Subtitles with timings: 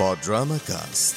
[0.00, 1.14] بودراما كاست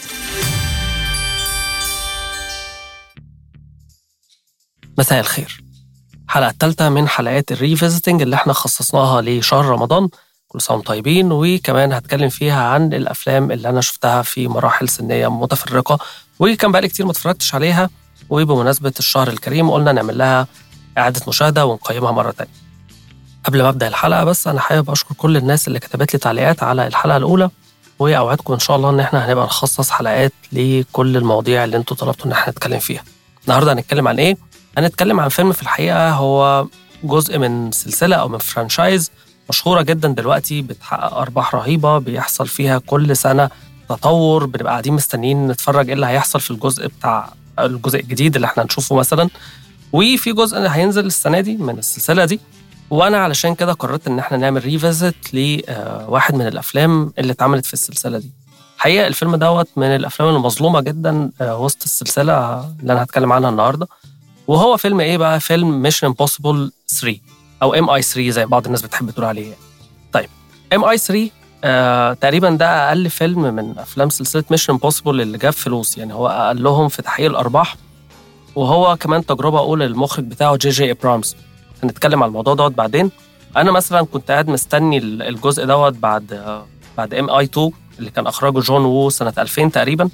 [4.97, 5.63] مساء الخير.
[6.25, 10.09] الحلقة الثالثة من حلقات ال revisiting اللي إحنا خصصناها لشهر رمضان.
[10.47, 15.99] كل سنة طيبين وكمان هتكلم فيها عن الأفلام اللي أنا شفتها في مراحل سنية متفرقة
[16.39, 17.89] وكان بقالي كتير ما اتفرجتش عليها.
[18.29, 20.47] وبمناسبة الشهر الكريم قلنا نعمل لها
[20.97, 22.51] إعادة مشاهدة ونقيمها مرة تانية.
[23.43, 26.87] قبل ما أبدأ الحلقة بس أنا حابب أشكر كل الناس اللي كتبت لي تعليقات على
[26.87, 27.49] الحلقة الأولى.
[27.99, 32.31] وأوعدكم إن شاء الله إن إحنا هنبقى نخصص حلقات لكل المواضيع اللي أنتوا طلبتوا إن
[32.31, 33.03] إحنا نتكلم فيها
[33.43, 34.37] النهاردة هنتكلم عن إيه؟
[34.77, 36.67] هنتكلم عن فيلم في الحقيقة هو
[37.03, 39.11] جزء من سلسلة أو من franchise
[39.49, 43.49] مشهورة جدا دلوقتي بتحقق أرباح رهيبة بيحصل فيها كل سنة
[43.89, 48.63] تطور بنبقى قاعدين مستنيين نتفرج إيه اللي هيحصل في الجزء بتاع الجزء الجديد اللي إحنا
[48.63, 49.29] هنشوفه مثلا
[49.93, 52.39] وفي جزء هينزل السنة دي من السلسلة دي
[52.89, 58.17] وأنا علشان كده قررت إن إحنا نعمل revisit لواحد من الأفلام اللي اتعملت في السلسلة
[58.19, 58.31] دي.
[58.77, 63.87] حقيقة الفيلم دوت من الأفلام المظلومة جدا آه، وسط السلسلة اللي أنا هتكلم عنها النهاردة.
[64.47, 67.17] وهو فيلم إيه بقى؟ فيلم Mission Impossible 3
[67.61, 69.43] أو M I 3 زي بعض الناس بتحب تقول عليه.
[69.43, 69.55] يعني.
[70.13, 70.29] طيب
[70.73, 71.29] M I 3
[71.63, 75.97] آه تقريبا ده أقل فيلم من أفلام سلسلة Mission Impossible اللي جاب فلوس.
[75.97, 77.75] يعني هو اقلهم في تحقيق الأرباح.
[78.55, 81.35] وهو كمان تجربة اولى للمخرج بتاعه جي جي ابرامز
[81.83, 83.11] هنتكلم على الموضوع دوت بعدين.
[83.57, 86.63] أنا مثلا كنت قاعد مستني الجزء دوت بعد
[86.97, 90.09] بعد MI 2 اللي كان أخرجه جون وو سنة 2000 تقريبا.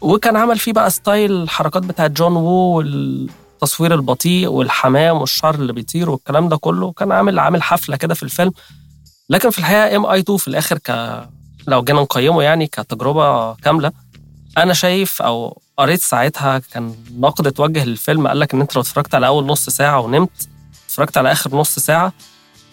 [0.00, 5.72] وكان عمل فيه بقى style الحركات بتاعت جون وو وال التصوير البطيء والحمام والشعر اللي
[5.72, 6.92] بيطير والكلام ده كله.
[6.92, 8.52] كان عامل عامل حفلة كده في الفيلم.
[9.30, 10.90] لكن في الحقيقة MI 2 في الآخر ك
[11.68, 13.92] لو جينا نقيمه يعني كتجربة كاملة
[14.58, 18.26] أنا شايف أو قريت ساعتها كان نقد اتوجه للفيلم.
[18.28, 20.48] قال لك إن أنت لو اتفرجت على أول نص ساعة ونمت
[20.90, 22.12] اتفرجت على آخر نص ساعة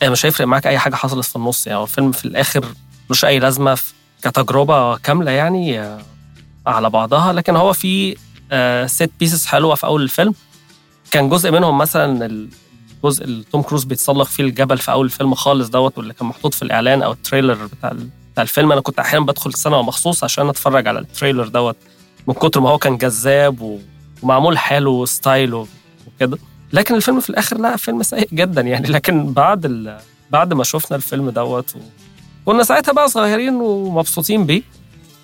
[0.04, 2.66] آه، مش هيفرق معاك أي حاجة حصلت في النص يعني الفيلم في الآخر
[3.09, 3.78] ملوش أي لازمة
[4.24, 6.02] كتجربة كاملة يعني آه،
[6.68, 8.16] على بعضها لكن هو في
[8.88, 10.34] set pieces حلوة في أول الفيلم.
[11.12, 15.70] كان جزء منهم مثلا الجزء اللي توم كروز بيتسلق فيه الجبل في أول الفيلم خالص
[15.70, 17.94] دوت واللي كان محطوط في الإعلان أو ال trailer بتاع
[18.34, 18.72] بتاع الفيلم.
[18.72, 21.75] أنا كنت أحيانا بدخل السينما مخصوص عشان أتفرج على ال trailer دوت
[22.28, 23.80] من كتر ما هو كان جذاب
[24.24, 25.68] ومعمول حلو و style و-
[26.08, 26.38] وكده.
[26.73, 28.88] لكن الفيلم في الآخر لا فيلم سيء جدا يعني.
[28.88, 29.97] لكن بعد ال...
[30.31, 31.79] بعد ما شفنا الفيلم دوت و...
[32.45, 34.61] كنا ساعتها بقى صغيرين ومبسوطين بيه.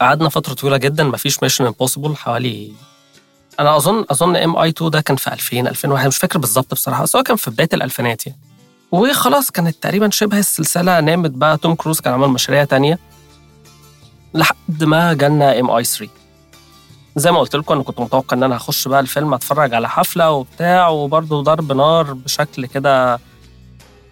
[0.02, 2.72] قعدنا فترة طويلة جدا مفيش Mission Impossible حوالي
[3.60, 7.16] أنا أظن أظن MI 2 ده كان في 2000 2001 مش فاكر بالظبط بصراحة بس
[7.16, 8.40] هو كان في بداية الألفينات يعني.
[8.92, 13.00] وخلاص كانت تقريبا شبه السلسلة نامت بقى توم كروز كان عمل مشاريع تانية.
[14.34, 16.12] لحد ما جالنا MI 3
[17.16, 20.32] زي ما قلت لكم أنا كنت متوقع إن أنا هخش بقى الفيلم أتفرج على حفلة
[20.32, 23.20] وبتاع وبرضه ضرب نار بشكل كده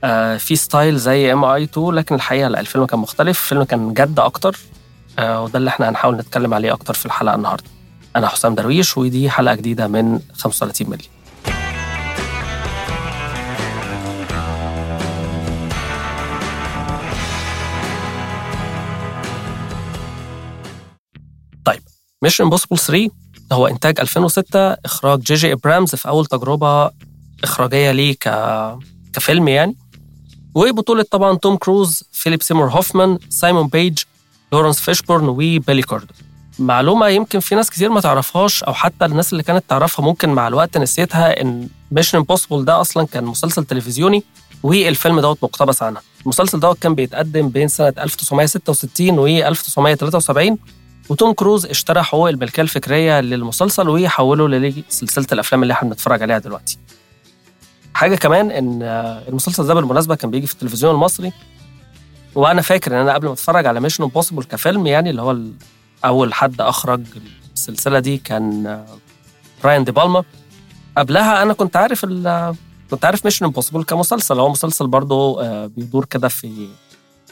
[0.03, 4.19] آه في style زي MI 2 لكن الحقيقة لا الفيلم كان مختلف الفيلم كان جد
[4.19, 4.57] أكتر
[5.19, 7.63] آه وده اللي إحنا هنحاول نتكلم عليه أكتر في الحلقة النهارده.
[8.15, 11.03] أنا حسام درويش ودي حلقة جديدة من 35 ملي
[22.23, 23.09] Mission Impossible 3
[23.51, 26.91] هو إنتاج 2006 إخراج جي جي إبرامز في أول تجربة
[27.43, 28.29] إخراجية ليه ك...
[29.13, 29.75] كفيلم يعني.
[30.55, 33.99] وبطولة طبعا توم كروز فيليب سيمور هوفمان سايمون بيج
[34.53, 36.07] لورنس فيشبورن وبيلي كرودب
[36.59, 40.47] معلومة يمكن في ناس كتير ما تعرفهاش أو حتى الناس اللي كانت تعرفها ممكن مع
[40.47, 44.23] الوقت نسيتها إن Mission Impossible ده أصلا كان مسلسل تلفزيوني
[44.63, 46.01] والفيلم دوت مقتبس عنها.
[46.23, 50.57] المسلسل دوت كان بيتقدم بين سنة 1966 و 1973
[51.11, 56.77] وتوم كروز اشترى حقوق الملكية الفكرية للمسلسل وحوله لسلسلة الأفلام اللي إحنا بنتفرج عليها دلوقتي.
[57.93, 58.83] حاجة كمان إن
[59.27, 61.31] المسلسل ده بالمناسبة كان بيجي في التلفزيون المصري
[62.35, 65.37] وأنا فاكر إن أنا قبل ما أتفرج على Mission Impossible كفيلم يعني اللي هو
[66.05, 67.03] أول حد أخرج
[67.55, 68.83] السلسلة دي كان
[69.63, 70.23] براين دي بالما
[70.97, 72.05] قبلها أنا كنت عارف
[72.91, 76.67] كنت عارف Mission Impossible كمسلسل هو مسلسل برضه آه، بيدور كده في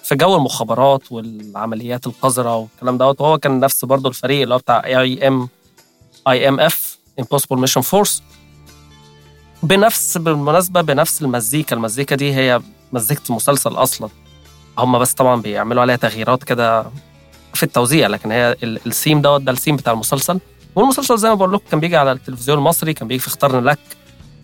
[0.10, 4.86] في جو المخابرات والعمليات القذرة والكلام دوت وهو كان نفس برضه الفريق اللي هو بتاع
[4.86, 5.50] اي ام
[6.28, 8.24] IMF Impossible Mission Force
[9.64, 12.62] بنفس بالمناسبة بنفس المزيكا المزيكا دي هي
[12.94, 14.10] مزيكة المسلسل أصلا.
[14.78, 16.86] هم بس طبعا بيعملوا عليها تغييرات كده
[17.54, 20.40] في التوزيع لكن هي ال- السيم دوت ده السيم بتاع المسلسل.
[20.76, 23.80] والمسلسل زي ما بقول لكم كان بيجي على التلفزيون المصري كان بيجي في اختارنا لك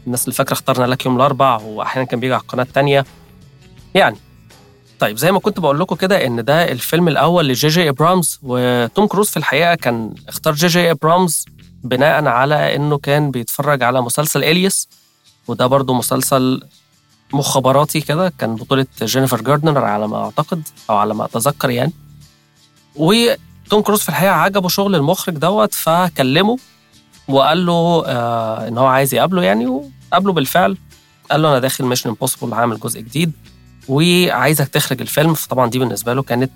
[0.08, 3.06] الناس اللي فاكرة اختارنا لك يوم الاربع واحيانا كان بيجي على القناة الثانية
[3.96, 4.18] يعني
[5.00, 9.08] طيب زي ما كنت بقول لكم كده إن ده الفيلم الأول لجي جي إبرامز وتوم
[9.08, 11.46] كروز في الحقيقة كان اختار جي جي إبرامز
[11.84, 14.88] بناء على إنه كان بيتفرج على مسلسل Alias
[15.48, 16.62] وده برضو مسلسل
[17.34, 21.94] مخابراتي كده كان بطولة جينيفر جارنر على ما أعتقد أو على ما أتذكر يعني.
[23.70, 26.58] توم كروز في الحقيقة عجبه شغل المخرج دوت فكلمه
[27.28, 30.78] وقال له آه إن هو عايز يقابله يعني وقابله بالفعل
[31.32, 33.32] قال له أنا داخل Mission Impossible عامل جزء جديد.
[33.88, 36.52] وعايزك تخرج الفيلم فطبعا دي بالنسبة له كانت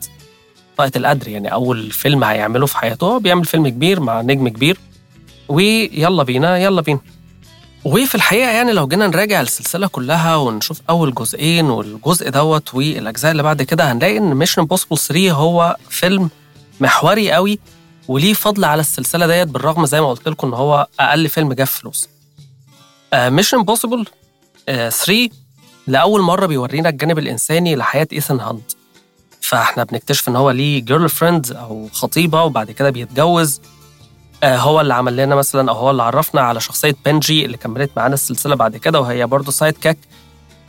[0.78, 4.78] طاقة القدر يعني أول فيلم هيعمله في حياته بيعمل فيلم كبير مع نجم كبير
[5.48, 7.00] ويلا بينا يلا بينا
[7.86, 13.44] وفي الحقيقة يعني لو جينا نراجع السلسلة كلها ونشوف أول جزئين والجزء دوت والأجزاء اللي
[13.44, 16.30] بعد كده هنلاقي إن Mission Impossible 3 هو فيلم
[16.80, 17.60] محوري قوي
[18.08, 21.68] وليه فضل على السلسلة ديت بالرغم زي ما قلت لكم إن هو أقل فيلم جاب
[21.68, 22.10] فلوس.
[23.14, 24.06] Mission Impossible
[24.68, 25.30] 3
[25.88, 28.72] لأول مرة بيورينا الجانب الإنساني لحياة إيثان هانت.
[29.42, 33.62] فإحنا بنكتشف إن هو ليه girlfriend أو خطيبة وبعد كده بيتجوز.
[34.44, 37.92] آه هو اللي عمل لنا مثلا أو هو اللي عرفنا على شخصية بنجي اللي كملت
[37.98, 39.98] معانا السلسلة بعد كده وهي برضه sidekick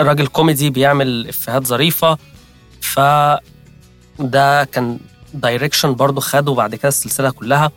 [0.01, 2.19] راجل كوميدي بيعمل إفيهات ظريفة.
[2.81, 3.01] ف
[4.19, 4.99] ده كان
[5.35, 7.71] direction برضه خده بعد كده السلسلة كلها.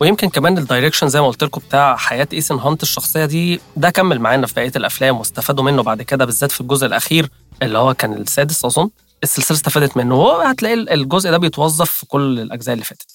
[0.00, 3.90] ويمكن كمان ال direction زي ما قلت لكم بتاع حياة ايثن هانت الشخصية دي ده
[3.90, 7.30] كمل معانا في بقية الأفلام واستفادوا منه بعد كده بالذات في الجزء الأخير
[7.62, 8.90] اللي هو كان السادس أظن.
[9.22, 10.14] السلسلة استفادت منه.
[10.14, 13.06] وهتلاقي الجزء ده بيتوظف في كل الأجزاء اللي فاتت.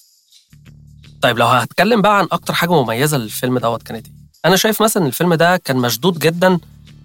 [1.22, 4.12] طيب لو هتكلم بقى عن أكتر حاجة مميزة للفيلم دوت كانت إيه؟
[4.44, 6.58] أنا شايف مثلا الفيلم ده كان مشدود جدا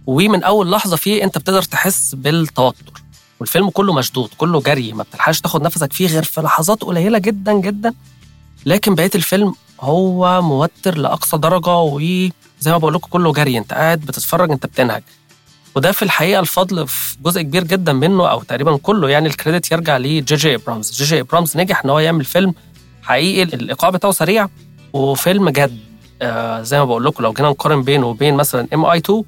[0.08, 2.94] ومن أول لحظة فيه أنت بتقدر تحس بالتوتر.
[3.40, 7.54] والفيلم كله مشدود كله جري ما بتلحقش تاخد نفسك فيه غير في لحظات قليلة جدا
[7.54, 7.94] جدا.
[8.66, 12.32] لكن بقية الفيلم هو موتر لأقصى درجة وزي
[12.72, 15.04] ما بقول لكم كله جري أنت قاعد بتتفرج أنت بتنهج.
[15.76, 19.72] وده في الحقيقة الفضل في جزء كبير جدا منه أو تقريبا كله يعني ال credit
[19.72, 20.92] يرجع لجي جي أبرامز.
[20.92, 22.54] جي جي أبرامز نجح إن هو يعمل فيلم
[23.04, 24.50] حقيقي الإيقاع بتاعه سريع
[24.94, 25.78] وفيلم جد.
[26.22, 29.24] آه زي ما بقول لكم لو جينا نقارن بينه وبين مثلا MI 2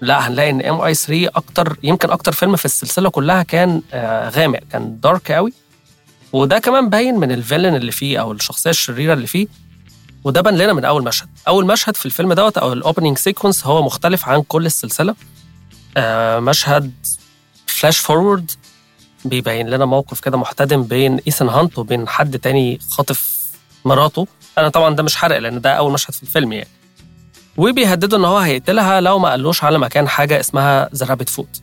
[0.00, 4.60] لا هنلاقي إن MI 3 أكتر يمكن أكتر فيلم في السلسلة كلها كان آه غامق
[4.72, 5.52] كان dark قوي.
[6.32, 9.46] وده كمان باين من ال villain اللي فيه أو الشخصية الشريرة اللي فيه.
[10.24, 11.28] وده بان لنا من أول مشهد.
[11.48, 15.14] أول مشهد في الفيلم دوت أو ال opening sequence هو مختلف عن كل السلسلة.
[15.96, 16.92] آه مشهد
[17.66, 18.50] flash forward
[19.24, 23.38] بيبين لنا موقف كده محتدم بين ايثان هانت وبين حد تاني خاطف
[23.84, 24.26] مراته.
[24.58, 26.68] أنا طبعا ده مش حرق لأن ده أول مشهد في الفيلم يعني.
[27.56, 31.62] وبيهددوا إن هو هيقتلها لو ما قالوش على مكان حاجة اسمها the foot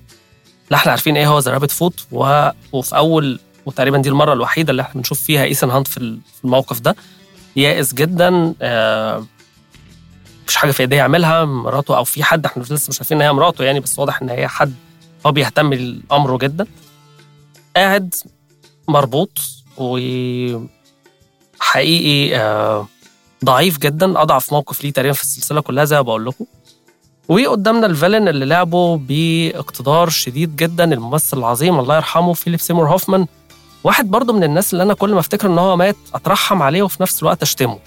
[0.72, 2.50] لا إحنا عارفين إيه هو the foot و...
[2.72, 6.96] وفي اول وتقريبا دي المرة الوحيدة اللي إحنا بنشوف فيها ايثان هانت في الموقف ده.
[7.56, 8.54] يائس جدا.
[8.62, 9.26] آه
[10.48, 11.46] مش حاجة في ايديه يعملها.
[11.46, 14.30] مراته أو في حد إحنا لسه مش عارفين إن هي مراته يعني بس واضح إن
[14.30, 14.74] هي حد
[15.26, 16.66] هو بيهتم بامره جدا.
[17.76, 18.14] قاعد
[18.88, 19.40] مربوط
[19.78, 20.70] وحقيقي
[22.36, 22.88] آه
[23.46, 24.22] ضعيف جدا.
[24.22, 26.46] أضعف موقف ليه تقريبا في السلسلة كلها زي ما بقول لكم.
[27.28, 33.28] وقدامنا ال villain اللي لعبه بإقتدار شديد جدا الممثل العظيم الله يرحمه فيليب سيمور هوفمان.
[33.84, 37.04] واحد برضه من الناس اللي أنا كل ما أفتكر إن هو مات أترحم عليه وفي
[37.04, 37.80] نفس الوقت أشتمه.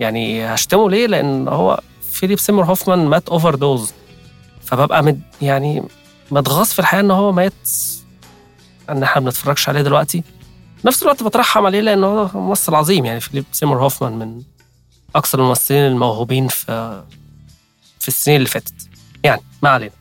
[0.00, 1.80] يعني هشتمه ليه؟ لأن هو
[2.12, 3.92] فيليب سيمور هوفمان مات overdose
[4.64, 5.82] فببقى مد يعني
[6.30, 7.52] متغاظ في الحقيقة إن هو مات.
[8.90, 10.22] إن إحنا ما بنتفرجش عليه دلوقتي.
[10.84, 13.04] نفس الوقت بترحم عليه لأن هو ممثل عظيم.
[13.04, 14.42] يعني فيليب سيمور هوفمان من
[15.16, 17.02] أكثر الممثلين الموهوبين في
[17.98, 18.74] في السنين اللي فاتت.
[19.24, 19.92] يعني ما علينا.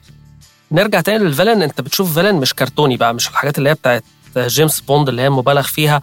[0.71, 1.61] نرجع تاني لل villain.
[1.61, 4.03] أنت بتشوف villain مش كرتوني بقى مش الحاجات اللي هي بتاعت
[4.37, 6.01] جيمس بوند اللي هي مبالغ فيها.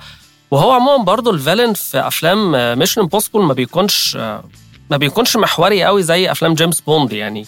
[0.50, 4.17] وهو عموما برضو ال villain في أفلام ميشن امبوسيبل ما بيكونش
[4.91, 7.46] ما بيكونش محوري قوي زي أفلام جيمس بوند يعني.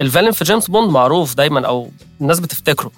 [0.00, 2.90] ال villain في جيمس بوند معروف دايما أو الناس بتفتكره.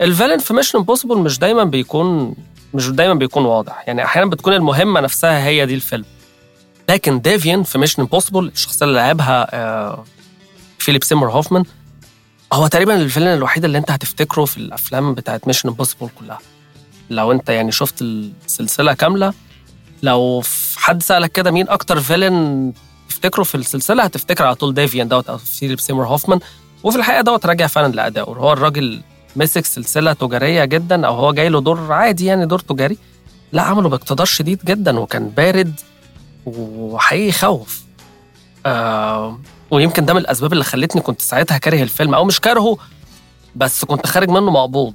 [0.00, 2.34] ال villain في ميشن امبوسيبل مش دايما بيكون
[2.74, 3.84] مش دايما بيكون واضح.
[3.86, 6.04] يعني أحيانا بتكون المهمة نفسها هي دي ال villain
[6.88, 10.04] لكن ديفيان في ميشن امبوسيبل الشخصية اللي لعبها آه
[10.78, 11.64] فيليب سيمور هوفمان
[12.52, 16.38] هو تقريبا ال villain الوحيد اللي أنت هتفتكره في الأفلام بتاعت ميشن امبوسيبل كلها.
[17.10, 19.32] لو انت يعني شفت السلسلة كاملة
[20.02, 20.42] لو
[20.76, 22.72] حد سألك كده مين أكتر villain
[23.08, 26.40] تفتكره في السلسلة هتفتكر على طول ديفيان دوت أو فيليب سيمور هوفمان.
[26.82, 29.00] وفي الحقيقة دوت راجع فعلا لادائه هو الراجل
[29.36, 32.98] مسك سلسلة تجارية جدا أو هو جاي له دور عادي يعني دور تجاري.
[33.52, 35.80] لا عمله باقتدار شديد جدا وكان بارد
[36.46, 37.82] وحقيقي يخوف
[38.66, 39.38] آه
[39.70, 42.78] ويمكن ده من الأسباب اللي خلتني كنت ساعتها كاره الفيلم أو مش كارهه
[43.56, 44.94] بس كنت خارج منه مقبوض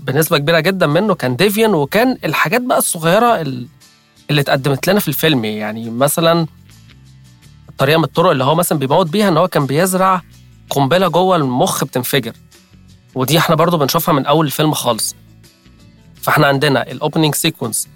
[0.00, 5.44] بنسبة كبيرة جدا منه كان ديفيان وكان الحاجات بقى الصغيرة اللي اتقدمت لنا في الفيلم.
[5.44, 6.46] يعني مثلا
[7.78, 10.22] طريقة من الطرق اللي هو مثلا بيموت بيها إن هو كان بيزرع
[10.70, 12.32] قنبلة جوه المخ بتنفجر.
[13.14, 15.14] ودي إحنا برضو بنشوفها من أول الفيلم خالص.
[16.22, 17.88] فإحنا عندنا ال opening sequence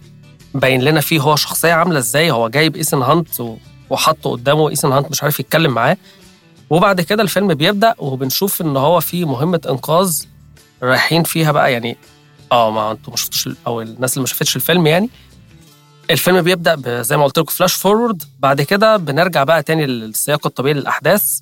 [0.54, 2.30] باين لنا فيه هو شخصية عاملة إزاي.
[2.30, 3.28] هو جايب ايثن هانت
[3.90, 5.96] وحطه قدامه ايثن هانت مش عارف يتكلم معاه.
[6.70, 10.22] وبعد كده الفيلم بيبدأ وبنشوف إن هو في مهمة إنقاذ
[10.82, 11.96] رايحين فيها بقى يعني
[12.52, 15.10] آه ما أنتوا ما شفتوش أو الناس اللي ما شافتش الفيلم يعني.
[16.10, 20.74] الفيلم بيبدأ زي ما قلت لكم flash forward بعد كده بنرجع بقى تاني للسياق الطبيعي
[20.74, 21.38] للأحداث.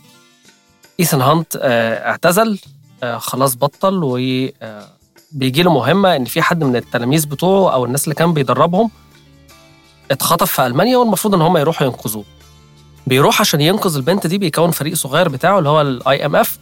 [1.00, 2.58] ايثان هانت آه، اعتزل
[3.02, 8.14] آه، خلاص بطل وبيجي له مهمة إن في حد من التلاميذ بتوعه أو الناس اللي
[8.14, 8.90] كان بيدربهم
[10.10, 12.24] اتخطف في ألمانيا والمفروض إن هم يروحوا ينقذوه.
[13.06, 16.58] بيروح عشان ينقذ البنت دي بيكون فريق صغير بتاعه اللي هو ال IMF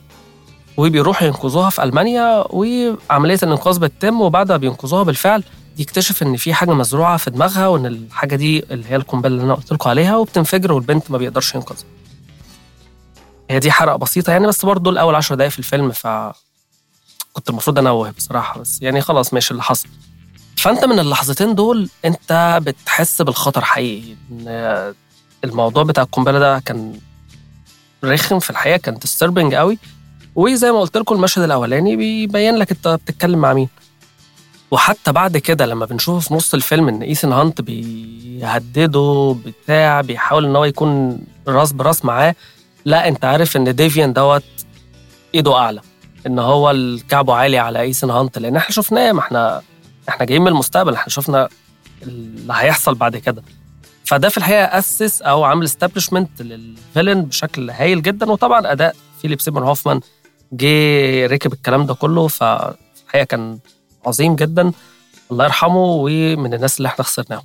[0.76, 5.42] وبيروحوا ينقذوها في ألمانيا وعملية الإنقاذ بتتم وبعدها بينقذوها بالفعل
[5.78, 9.54] يكتشف إن في حاجة مزروعة في دماغها وإن الحاجة دي اللي هي القنبلة اللي أنا
[9.54, 11.84] قلت لكم عليها وبتنفجر والبنت ما بيقدرش ينقذها.
[13.50, 16.06] هي دي حرقه بسيطة يعني بس برضه الأول 10 دقائق في الفيلم ف
[17.32, 19.88] كنت المفروض أنوه بصراحة بس يعني خلاص ماشي اللي حصل.
[20.56, 24.94] فأنت من اللحظتين دول أنت بتحس بالخطر حقيقي إن
[25.44, 26.98] الموضوع بتاع القنبلة ده كان
[28.04, 29.78] رخم في الحقيقة كان disturbing قوي
[30.36, 33.68] وزي ما قلت لكم المشهد الأولاني بيبين لك انت بتتكلم مع مين.
[34.70, 40.56] وحتى بعد كده لما بنشوف في نص الفيلم إن ايثن هانت بيهدده بتاع بيحاول إن
[40.56, 42.34] هو يكون راس براس معاه
[42.84, 44.42] لا أنت عارف إن ديفيان دوت
[45.34, 45.80] إيده أعلى
[46.26, 46.76] إن هو
[47.08, 49.62] كعبه عالي على ايثن هانت لأن إحنا شفناه ما إحنا
[50.08, 51.48] إحنا جايين من المستقبل إحنا شفنا
[52.02, 53.42] اللي هيحصل بعد كده.
[54.04, 59.40] فده في الحقيقة أسس أو عمل establishment لل villain بشكل هايل جدا وطبعا أداء فيليب
[59.40, 60.00] سيمور هوفمان
[60.52, 63.58] جه ركب الكلام ده كله فالحقيقة كان
[64.06, 64.72] عظيم جدا.
[65.32, 67.44] الله يرحمه ومن الناس اللي إحنا خسرناهم.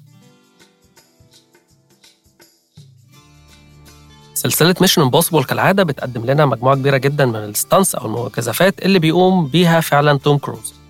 [4.34, 9.00] سلسلة ميشن امبوسيبل كالعادة بتقدم لنا مجموعة كبيرة جدا من ال stunts أو المجازفات اللي
[9.00, 10.81] بيقوم بيها فعلا توم كروز.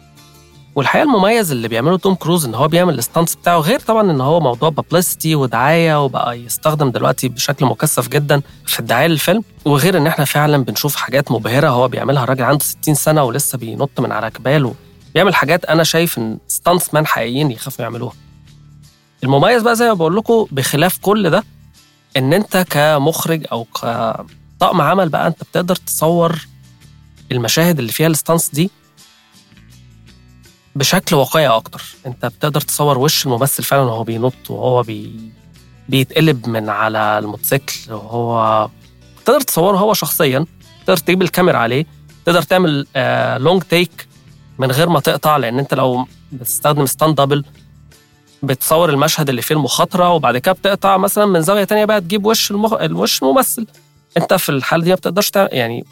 [0.75, 4.21] والحقيقة المميز اللي بيعمله توم كروز إن هو بيعمل ال stunts بتاعه غير طبعا إن
[4.21, 10.07] هو موضوع publicity ودعاية وبقى يستخدم دلوقتي بشكل مكثف جدا في الدعاية للفيلم وغير إن
[10.07, 12.23] إحنا فعلا بنشوف حاجات مبهرة هو بيعملها.
[12.23, 14.73] الراجل عنده 60 سنة ولسه بينط من على جبال
[15.13, 18.13] بيعمل حاجات أنا شايف إن stuntsman حقيقيين يخافوا يعملوها.
[19.23, 21.43] المميز بقى زي ما بقول لكم بخلاف كل ده
[22.17, 26.45] إن أنت كمخرج أو كطقم عمل بقى أنت بتقدر تصور
[27.31, 28.71] المشاهد اللي فيها ال stunts دي
[30.75, 31.81] بشكل واقعي أكتر.
[32.05, 35.31] أنت بتقدر تصور وش الممثل فعلا وهو بينط وهو بي
[35.89, 38.69] بيتقلب من على الموتوسيكل وهو
[39.25, 40.45] تقدر تصوره هو شخصيا
[40.85, 41.85] تقدر تجيب الكاميرا عليه
[42.25, 44.07] تقدر تعمل آه long take
[44.59, 47.45] من غير ما تقطع لأن أنت لو بتستخدم stunt double
[48.43, 52.51] بتصور المشهد اللي فيه المخاطرة وبعد كده بتقطع مثلا من زاوية تانية بقى تجيب وش
[52.51, 52.73] المخ...
[52.73, 53.67] الوش الممثل.
[54.17, 55.85] أنت في الحالة دي ما بتقدرش تعمل يعني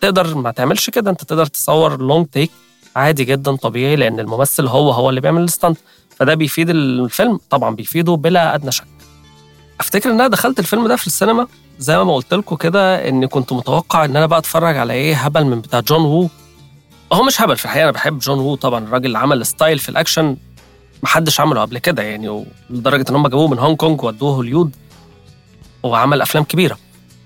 [0.00, 2.50] تقدر ما تعملش كده أنت تقدر تصور long take
[2.96, 5.78] عادي جدا طبيعي لأن الممثل هو هو اللي بيعمل ال stunt
[6.16, 7.40] فده بيفيد الفيلم.
[7.50, 8.84] طبعا بيفيده بلا أدنى شك.
[9.80, 11.46] أفتكر إن أنا دخلت الفيلم ده في السينما
[11.78, 15.44] زي ما قلت لكم كده اني كنت متوقع إن أنا بقى أتفرج على إيه هبل
[15.44, 16.28] من بتاع جون وو.
[17.12, 18.84] هو مش هبل في الحقيقة أنا بحب جون وو طبعا.
[18.84, 20.36] الراجل اللي عمل style في الأكشن
[21.02, 24.76] محدش عمله قبل كده يعني لدرجة إن هم جابوه من هونج كونج ودوه هوليود.
[25.82, 26.78] وعمل أفلام كبيرة.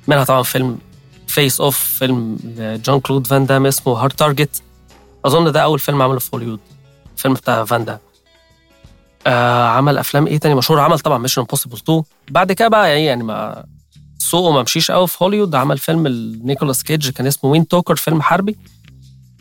[0.08, 0.78] منها طبعا فيلم
[1.26, 4.62] Face Off فيلم جون كلود فان دام اسمه Hard Target
[5.24, 6.60] أظن ده أول فيلم عمله في هوليوود
[7.16, 7.98] الفيلم بتاع فان دام.
[9.26, 13.06] آه عمل أفلام إيه تاني؟ مشهور عمل طبعا Mission Impossible 2 بعد كده بقى إيه
[13.06, 13.64] يعني ما
[14.18, 16.08] سوقه ما مشيش قوي في هوليوود عمل فيلم
[16.44, 18.56] نيكولاس كيدج كان اسمه Windtalkers فيلم حربي.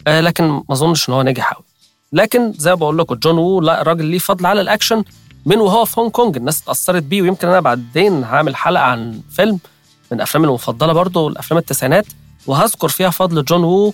[0.07, 1.63] آه لكن ما أظنش إن هو نجح قوي
[2.13, 5.03] لكن زي ما بقول لكم جون وو لا الراجل ليه فضل على الأكشن.
[5.45, 9.59] من وهو في هونج كونج الناس اتأثرت بيه ويمكن أنا بعدين هعمل حلقة عن فيلم
[10.11, 12.05] من أفلامي المفضلة برضه الأفلام التسعينات.
[12.47, 13.93] وهذكر فيها فضل جون وو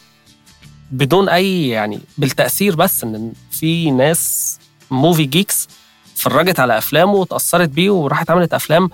[0.91, 4.57] بدون أي يعني بالتأثير بس إن في ناس
[4.91, 5.67] movie geeks
[6.13, 8.89] اتفرجت على أفلامه واتاثرت بيه وراحت عملت أفلام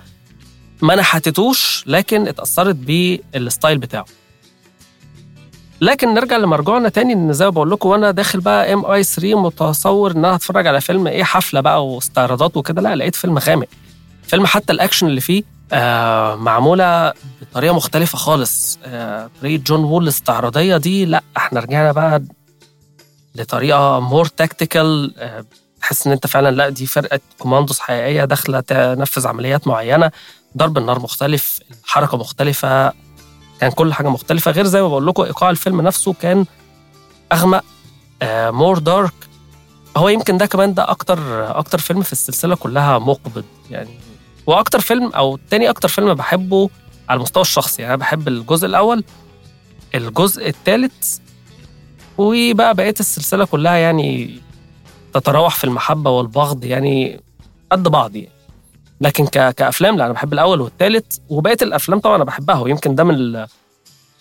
[0.82, 4.04] ما نحتتوش لكن اتأثرت بال style بتاعه.
[5.80, 10.10] لكن نرجع لمرجوعنا تاني إن زي ما بقول لكم وأنا داخل بقى MI 3 متصور
[10.10, 13.66] إن أنا هتفرج على فيلم إيه حفلة بقى واستعراضات وكده لا لقيت فيلم غامق.
[14.22, 18.78] فيلم حتى الأكشن اللي فيه آه معمولة بطريقة مختلفة خالص.
[18.84, 22.22] آه طريقة جون وو الاستعراضية دي لا إحنا رجعنا بقى
[23.34, 25.44] لطريقة more tactical آه
[25.80, 30.10] تحس إن أنت فعلا لا دي فرقة كوماندوس حقيقية داخلة تنفذ عمليات معينة.
[30.56, 32.92] ضرب النار مختلف الحركة مختلفة
[33.60, 34.50] كان كل حاجة مختلفة.
[34.50, 36.46] غير زي ما بقول لكم إيقاع الفيلم نفسه كان
[37.32, 37.64] أغمق
[38.22, 39.12] آه مور دارك
[39.96, 41.18] هو يمكن ده كمان ده أكتر
[41.58, 43.90] أكتر فيلم في السلسلة كلها مقبض يعني
[44.48, 46.70] وأكتر فيلم أو تاني أكتر فيلم بحبه
[47.08, 49.04] على المستوى الشخصي يعني أنا بحب الجزء الأول
[49.94, 51.18] الجزء الثالث
[52.18, 54.40] وبقى بقية السلسلة كلها يعني
[55.14, 57.20] تتراوح في المحبة والبغض يعني
[57.72, 58.28] قد بعض يعني
[59.00, 59.26] لكن.
[59.26, 63.46] كأفلام لا أنا بحب الأول والثالث وبقية الأفلام طبعا أنا بحبها ويمكن ده من.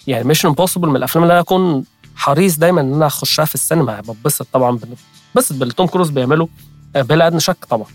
[0.07, 1.84] يعني Mission Impossible من الأفلام اللي أنا أكون
[2.15, 4.79] حريص دايما إن أنا أخشها في السينما بتبسط طبعا
[5.34, 6.50] بتبسط باللي توم كروز بيعمله
[6.96, 7.88] بلا أدنى شك طبعا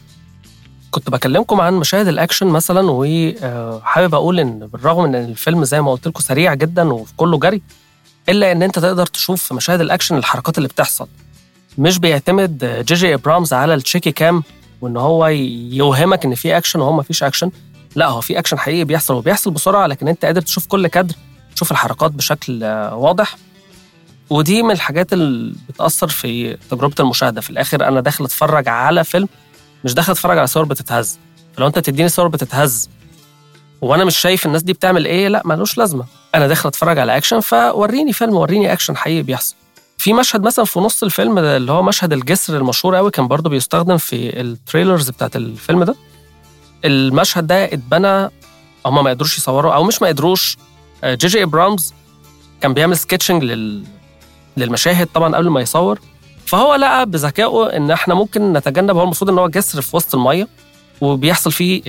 [0.92, 6.08] كنت بكلمكم عن مشاهد الأكشن مثلا وحابب أقول إن بالرغم إن الفيلم زي ما قلت
[6.08, 7.62] لكم سريع جدا وفي كله جري
[8.28, 11.08] إلا إن أنت تقدر تشوف في مشاهد الأكشن الحركات اللي بتحصل.
[11.78, 14.42] مش بيعتمد جي جي إبرامز على ال shaky cam
[14.80, 17.50] وإن هو يوهمك إن في أكشن وهو ما فيش أكشن.
[17.96, 21.14] لا هو في أكشن حقيقي بيحصل وبيحصل بسرعة لكن أنت قادر تشوف كل كادر
[21.54, 23.36] تشوف الحركات بشكل واضح.
[24.30, 27.40] ودي من الحاجات اللي بتأثر في تجربة المشاهدة.
[27.40, 29.28] في الآخر أنا داخل أتفرج على فيلم
[29.84, 31.18] مش داخل اتفرج على صور بتتهز.
[31.56, 32.88] فلو انت تديني صور بتتهز
[33.80, 36.04] وأنا مش شايف الناس دي بتعمل إيه لا ملوش لازمة.
[36.34, 39.54] أنا داخل اتفرج على اكشن فوريني فيلم وريني اكشن حقيقي بيحصل.
[39.98, 43.50] في مشهد مثلا في نص الفيلم ده اللي هو مشهد الجسر المشهور قوي كان برضه
[43.50, 45.94] بيستخدم في ال trailers بتاعت الفيلم ده.
[46.84, 48.30] المشهد ده اتبنى
[48.86, 50.56] هما ما قدروش يصوروا أو مش ما قدروش.
[51.04, 51.94] جي جي إبرامز
[52.60, 53.84] كان بيعمل sketching لل...
[54.56, 55.98] للمشاهد طبعا قبل ما يصور.
[56.52, 60.48] فهو لقى بذكائه إن إحنا ممكن نتجنب هو المفروض إن هو جسر في وسط المية
[61.00, 61.82] وبيحصل فيه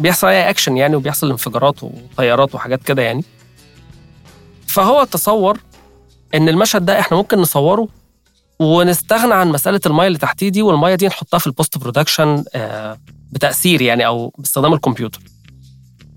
[0.00, 3.24] بيحصل أي اكشن يعني وبيحصل انفجارات وطيارات وحاجات كده يعني.
[4.66, 5.58] فهو تصور
[6.34, 7.88] إن المشهد ده إحنا ممكن نصوره
[8.58, 12.44] ونستغنى عن مسألة المية اللي تحتيه دي والمية دي نحطها في ال post production
[13.32, 15.20] بتأثير يعني أو باستخدام الكمبيوتر.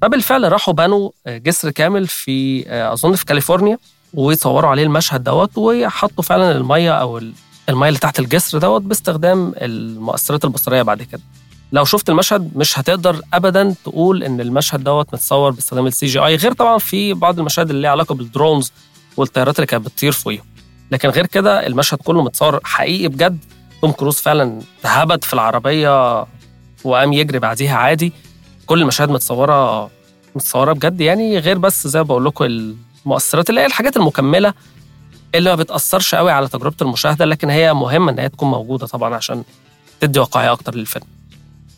[0.01, 3.77] فبالفعل راحوا بنوا جسر كامل في أظن في كاليفورنيا.
[4.13, 7.21] وصوروا عليه المشهد دوت وحطوا فعلا المية أو
[7.69, 11.21] المية اللي تحت الجسر دوت باستخدام المؤثرات البصرية بعد كده.
[11.71, 16.53] لو شفت المشهد مش هتقدر ابدا تقول إن المشهد دوت متصور باستخدام ال CGI غير
[16.53, 18.71] طبعا في بعض المشاهد اللي ليها علاقة بال drones
[19.17, 20.45] والطيارات اللي كانت بتطير فوقيهم.
[20.91, 23.37] لكن غير كده المشهد كله متصور حقيقي بجد.
[23.81, 26.25] توم كروز فعلا تهبد في العربية
[26.83, 28.13] وقام يجري بعديها عادي.
[28.65, 29.89] كل المشاهد متصوره
[30.35, 32.75] متصورة بجد يعني غير بس زي ما بقول لكم
[33.07, 34.53] المؤثرات اللي هي الحاجات المكملة
[35.35, 39.15] اللي ما بتأثرش قوي على تجربة المشاهدة لكن هي مهمة إن هي تكون موجودة طبعا
[39.15, 39.43] عشان
[39.99, 41.05] تدي واقعيه أكتر للفيلم.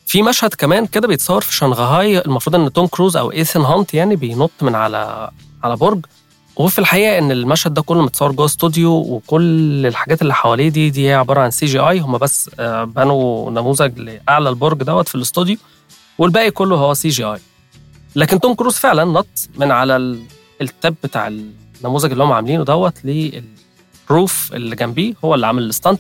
[0.08, 4.16] في مشهد كمان كده بيتصور في شنغهاي المفروض إن توم كروز أو ايثن هانت يعني
[4.16, 5.30] بينط من على
[5.64, 6.06] على برج
[6.56, 11.08] وفي الحقيقة إن المشهد ده كله متصور جوه استوديو وكل الحاجات اللي حواليه دي دي
[11.10, 12.50] هي عبارة عن CGI هم بس
[12.84, 15.58] بنوا نموذج لأعلى البرج دوت في الاستوديو
[16.18, 17.40] والباقي كله هو CGI
[18.16, 20.18] لكن توم كروز فعلا نط من على
[20.62, 25.64] ال top بتاع النموذج اللي هم عاملينه دوت لل roof اللي جنبيه هو اللي عامل
[25.64, 26.00] ال stunt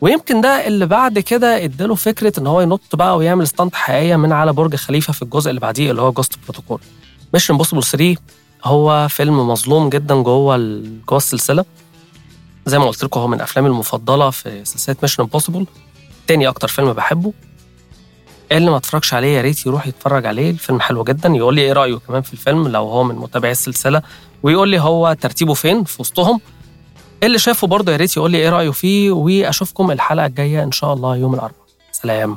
[0.00, 4.32] ويمكن ده اللي بعد كده اداله فكرة إن هو ينط بقى ويعمل stunt حقيقية من
[4.32, 6.80] على برج خليفة في الجزء اللي بعديه اللي هو Ghost Protocol
[7.34, 8.16] Mission Impossible 3
[8.64, 10.56] هو فيلم مظلوم جدا جوه
[11.08, 11.64] جوه السلسلة.
[12.66, 15.66] زي ما قلت لكم هو من أفلامي المفضلة في سلسلة Mission Impossible
[16.26, 17.32] تاني أكتر فيلم بحبه
[18.52, 21.28] اللي ما اتفرجش عليه؟ يا ريت يروح يتفرج عليه الفيلم حلو جدا.
[21.28, 24.02] يقول لي إيه رأيه كمان في الفيلم لو هو من متابعي السلسلة؟
[24.42, 26.40] ويقول لي هو ترتيبه فين؟ في وسطهم.
[27.22, 30.92] اللي شافه برضه يا ريت يقول لي إيه رأيه فيه وأشوفكم الحلقة الجاية إن شاء
[30.94, 31.64] الله يوم الأربعاء.
[31.92, 32.36] سلام.